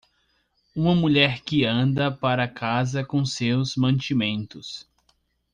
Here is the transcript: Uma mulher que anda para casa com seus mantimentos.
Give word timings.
Uma 0.75 0.95
mulher 0.95 1.41
que 1.43 1.63
anda 1.63 2.09
para 2.11 2.47
casa 2.47 3.03
com 3.05 3.23
seus 3.23 3.75
mantimentos. 3.75 4.89